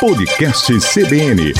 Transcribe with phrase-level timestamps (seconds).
[0.00, 1.52] Podcast CBN.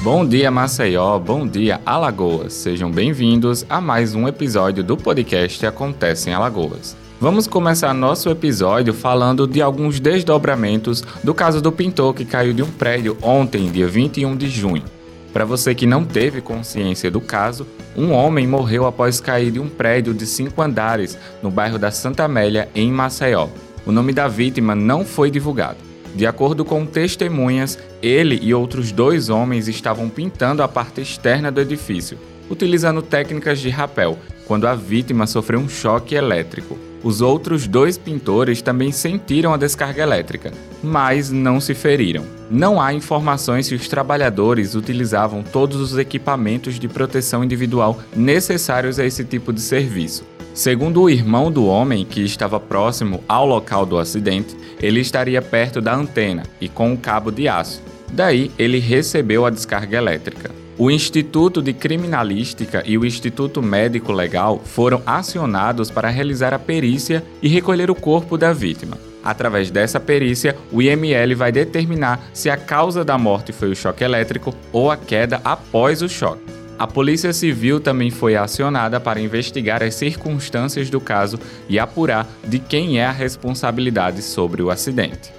[0.00, 1.18] Bom dia, Maceió.
[1.18, 2.52] Bom dia, Alagoas.
[2.52, 6.94] Sejam bem-vindos a mais um episódio do podcast Acontece em Alagoas.
[7.18, 12.62] Vamos começar nosso episódio falando de alguns desdobramentos do caso do pintor que caiu de
[12.62, 14.84] um prédio ontem, dia 21 de junho.
[15.32, 17.66] Para você que não teve consciência do caso,
[17.96, 22.24] um homem morreu após cair de um prédio de cinco andares no bairro da Santa
[22.24, 23.48] Amélia, em Maceió.
[23.86, 25.93] O nome da vítima não foi divulgado.
[26.14, 31.60] De acordo com testemunhas, ele e outros dois homens estavam pintando a parte externa do
[31.60, 32.16] edifício,
[32.48, 34.16] utilizando técnicas de rapel,
[34.46, 36.78] quando a vítima sofreu um choque elétrico.
[37.02, 42.24] Os outros dois pintores também sentiram a descarga elétrica, mas não se feriram.
[42.50, 49.04] Não há informações se os trabalhadores utilizavam todos os equipamentos de proteção individual necessários a
[49.04, 50.24] esse tipo de serviço.
[50.54, 55.80] Segundo o irmão do homem, que estava próximo ao local do acidente, ele estaria perto
[55.80, 57.82] da antena e com um cabo de aço.
[58.12, 60.52] Daí, ele recebeu a descarga elétrica.
[60.78, 67.24] O Instituto de Criminalística e o Instituto Médico Legal foram acionados para realizar a perícia
[67.42, 68.96] e recolher o corpo da vítima.
[69.24, 74.04] Através dessa perícia, o IML vai determinar se a causa da morte foi o choque
[74.04, 76.53] elétrico ou a queda após o choque.
[76.76, 82.58] A Polícia Civil também foi acionada para investigar as circunstâncias do caso e apurar de
[82.58, 85.32] quem é a responsabilidade sobre o acidente.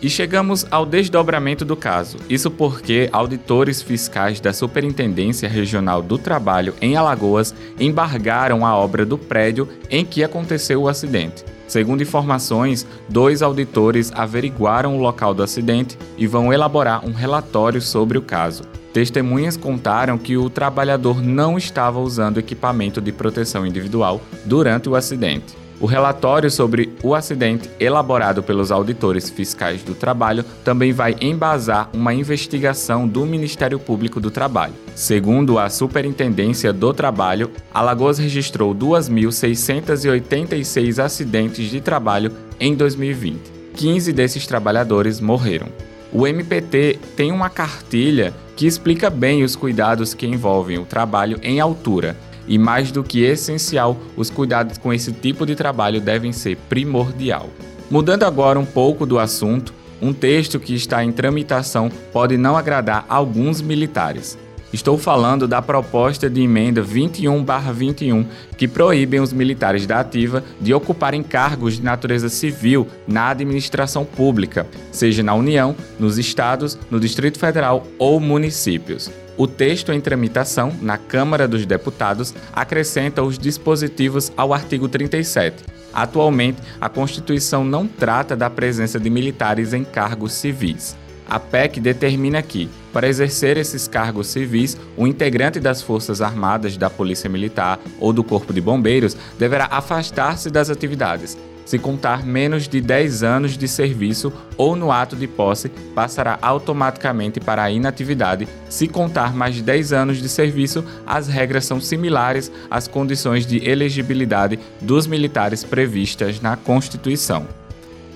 [0.00, 2.18] E chegamos ao desdobramento do caso.
[2.30, 9.18] Isso porque auditores fiscais da Superintendência Regional do Trabalho em Alagoas embargaram a obra do
[9.18, 11.44] prédio em que aconteceu o acidente.
[11.66, 18.16] Segundo informações, dois auditores averiguaram o local do acidente e vão elaborar um relatório sobre
[18.16, 18.62] o caso.
[18.92, 25.56] Testemunhas contaram que o trabalhador não estava usando equipamento de proteção individual durante o acidente.
[25.80, 32.12] O relatório sobre o acidente, elaborado pelos auditores fiscais do trabalho, também vai embasar uma
[32.12, 34.74] investigação do Ministério Público do Trabalho.
[34.96, 43.38] Segundo a Superintendência do Trabalho, Alagoas registrou 2.686 acidentes de trabalho em 2020.
[43.76, 45.68] 15 desses trabalhadores morreram.
[46.12, 51.60] O MPT tem uma cartilha que explica bem os cuidados que envolvem o trabalho em
[51.60, 52.16] altura.
[52.46, 57.50] E mais do que essencial, os cuidados com esse tipo de trabalho devem ser primordial.
[57.90, 63.04] Mudando agora um pouco do assunto, um texto que está em tramitação pode não agradar
[63.08, 64.38] alguns militares.
[64.70, 71.22] Estou falando da proposta de emenda 21/21, que proíbem os militares da ativa de ocuparem
[71.22, 77.86] cargos de natureza civil na administração pública, seja na União, nos estados, no Distrito Federal
[77.98, 79.10] ou municípios.
[79.38, 85.64] O texto em tramitação na Câmara dos Deputados acrescenta os dispositivos ao artigo 37.
[85.94, 90.96] Atualmente, a Constituição não trata da presença de militares em cargos civis.
[91.28, 96.88] A PEC determina que, para exercer esses cargos civis, o integrante das Forças Armadas, da
[96.88, 101.36] Polícia Militar ou do Corpo de Bombeiros deverá afastar-se das atividades.
[101.66, 107.40] Se contar menos de 10 anos de serviço ou no ato de posse, passará automaticamente
[107.40, 108.48] para a inatividade.
[108.70, 113.68] Se contar mais de 10 anos de serviço, as regras são similares às condições de
[113.68, 117.46] elegibilidade dos militares previstas na Constituição.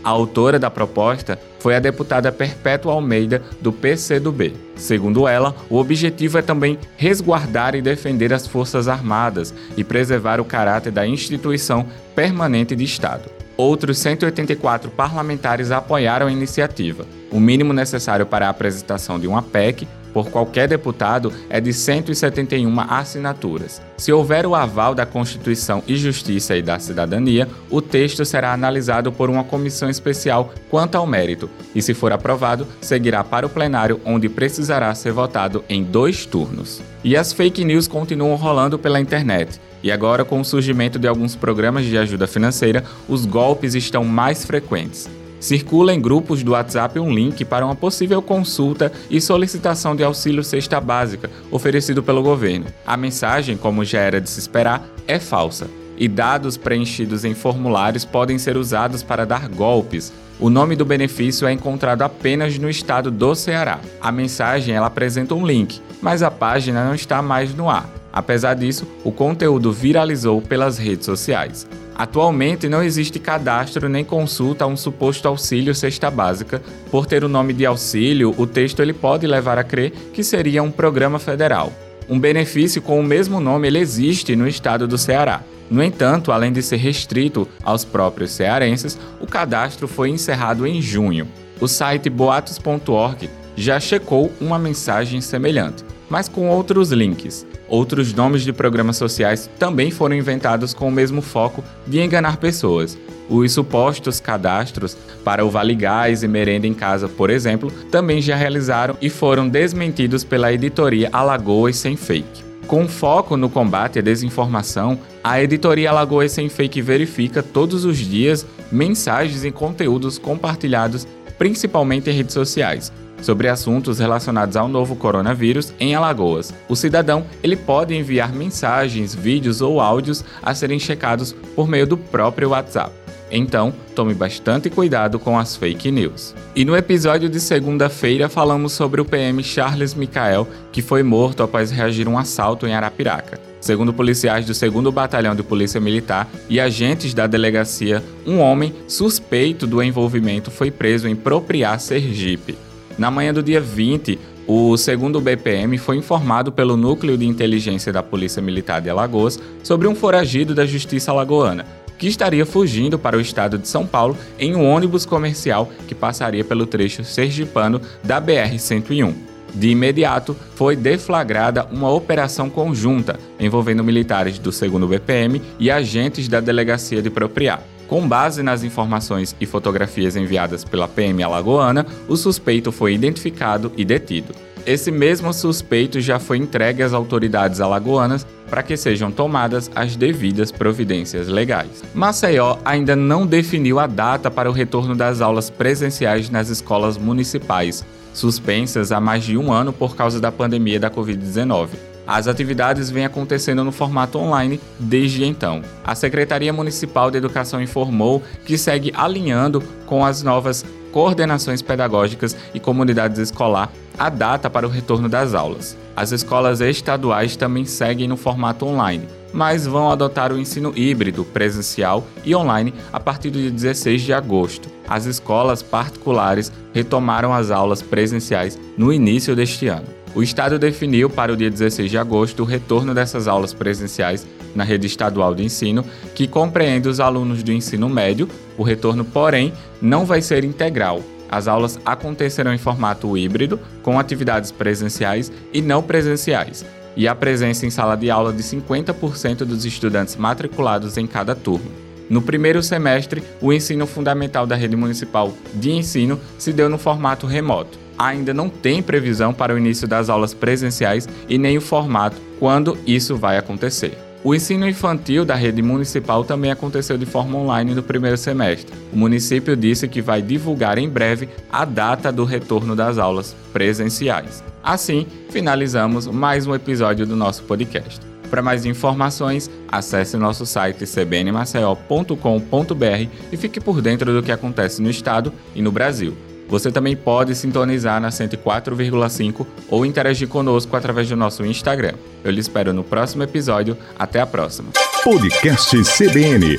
[0.05, 4.53] A autora da proposta foi a deputada Perpétua Almeida, do PCdoB.
[4.75, 10.45] Segundo ela, o objetivo é também resguardar e defender as Forças Armadas e preservar o
[10.45, 11.87] caráter da instituição
[12.17, 13.31] permanente de Estado.
[13.57, 17.07] Outros 184 parlamentares apoiaram a iniciativa.
[17.31, 22.81] O mínimo necessário para a apresentação de uma PEC por qualquer deputado é de 171
[22.81, 23.81] assinaturas.
[23.97, 29.13] Se houver o aval da Constituição e Justiça e da Cidadania, o texto será analisado
[29.13, 34.01] por uma comissão especial quanto ao mérito e, se for aprovado, seguirá para o plenário,
[34.05, 36.83] onde precisará ser votado em dois turnos.
[37.05, 39.61] E as fake news continuam rolando pela internet.
[39.83, 44.45] E agora, com o surgimento de alguns programas de ajuda financeira, os golpes estão mais
[44.45, 45.09] frequentes
[45.43, 50.45] circula em grupos do WhatsApp um link para uma possível consulta e solicitação de auxílio
[50.45, 52.67] cesta básica oferecido pelo governo.
[52.87, 55.69] A mensagem, como já era de se esperar, é falsa.
[55.99, 60.13] E dados preenchidos em formulários podem ser usados para dar golpes.
[60.39, 63.81] O nome do benefício é encontrado apenas no estado do Ceará.
[64.01, 67.91] A mensagem ela apresenta um link, mas a página não está mais no ar.
[68.13, 71.67] Apesar disso, o conteúdo viralizou pelas redes sociais.
[71.95, 76.63] Atualmente não existe cadastro nem consulta a um suposto auxílio cesta básica.
[76.91, 80.63] Por ter o nome de auxílio, o texto ele pode levar a crer que seria
[80.63, 81.73] um programa federal.
[82.09, 85.43] Um benefício com o mesmo nome ele existe no estado do Ceará.
[85.71, 91.27] No entanto, além de ser restrito aos próprios cearenses, o cadastro foi encerrado em junho.
[91.61, 97.47] O site boatos.org já checou uma mensagem semelhante, mas com outros links.
[97.67, 102.99] Outros nomes de programas sociais também foram inventados com o mesmo foco de enganar pessoas.
[103.31, 104.95] Os supostos cadastros
[105.25, 109.49] para o Vale Gás e Merenda em Casa, por exemplo, também já realizaram e foram
[109.49, 112.45] desmentidos pela editoria Alagoas Sem Fake.
[112.67, 118.47] Com foco no combate à desinformação, a editoria Alagoas Sem Fake verifica todos os dias
[118.71, 121.07] mensagens e conteúdos compartilhados
[121.43, 122.93] principalmente em redes sociais,
[123.23, 126.53] sobre assuntos relacionados ao novo coronavírus em Alagoas.
[126.69, 131.97] O cidadão ele pode enviar mensagens, vídeos ou áudios a serem checados por meio do
[131.97, 133.03] próprio WhatsApp.
[133.35, 136.35] Então, tome bastante cuidado com as fake news.
[136.55, 141.71] E no episódio de segunda-feira falamos sobre o PM Charles Michael, que foi morto após
[141.71, 143.41] reagir a um assalto em Arapiraca.
[143.59, 149.67] Segundo policiais do 2 Batalhão de Polícia Militar e agentes da delegacia, um homem suspeito
[149.67, 152.59] do envolvimento foi preso em Propriar, Sergipe.
[152.99, 158.03] Na manhã do dia 20, o segundo BPM foi informado pelo Núcleo de Inteligência da
[158.03, 161.65] Polícia Militar de Alagoas sobre um foragido da Justiça Alagoana,
[161.99, 166.45] que estaria fugindo para o estado de São Paulo em um ônibus comercial que passaria
[166.45, 169.15] pelo trecho sergipano da BR-101.
[169.55, 176.41] De imediato, foi deflagrada uma operação conjunta envolvendo militares do 2 BPM e agentes da
[176.41, 177.63] Delegacia de Propriar.
[177.93, 183.85] Com base nas informações e fotografias enviadas pela PM alagoana, o suspeito foi identificado e
[183.85, 184.35] detido.
[184.65, 190.51] Esse mesmo suspeito já foi entregue às autoridades alagoanas para que sejam tomadas as devidas
[190.51, 191.85] providências legais.
[191.93, 197.85] Maceió ainda não definiu a data para o retorno das aulas presenciais nas escolas municipais,
[198.15, 201.92] suspensas há mais de um ano por causa da pandemia da Covid-19.
[202.07, 205.63] As atividades vêm acontecendo no formato online desde então.
[205.85, 212.61] A Secretaria Municipal de Educação informou que segue alinhando com as novas coordenações pedagógicas e
[212.61, 215.77] comunidades escolar a data para o retorno das aulas.
[215.97, 222.07] As escolas estaduais também seguem no formato online, mas vão adotar o ensino híbrido, presencial
[222.25, 224.69] e online a partir do dia 16 de agosto.
[224.89, 230.02] As escolas particulares retomaram as aulas presenciais no início deste ano.
[230.15, 234.63] O Estado definiu para o dia 16 de agosto o retorno dessas aulas presenciais na
[234.63, 235.83] rede estadual de ensino,
[236.15, 238.29] que compreende os alunos do ensino médio.
[238.59, 241.01] O retorno, porém, não vai ser integral.
[241.31, 246.63] As aulas acontecerão em formato híbrido, com atividades presenciais e não presenciais,
[246.95, 251.71] e a presença em sala de aula de 50% dos estudantes matriculados em cada turma.
[252.11, 257.27] No primeiro semestre, o ensino fundamental da rede municipal de ensino se deu no formato
[257.27, 262.17] remoto ainda não tem previsão para o início das aulas presenciais e nem o formato
[262.39, 263.97] quando isso vai acontecer.
[264.25, 268.73] O ensino infantil da rede municipal também aconteceu de forma online no primeiro semestre.
[268.93, 274.45] O município disse que vai divulgar em breve a data do retorno das aulas presenciais.
[274.63, 278.01] Assim, finalizamos mais um episódio do nosso podcast.
[278.31, 284.89] Para mais informações, acesse nosso site cbnmaceió.com.br e fique por dentro do que acontece no
[284.89, 286.17] estado e no Brasil.
[286.49, 291.95] Você também pode sintonizar na 104,5 ou interagir conosco através do nosso Instagram.
[292.23, 293.77] Eu lhe espero no próximo episódio.
[293.99, 294.71] Até a próxima.
[295.03, 296.57] Podcast CBN.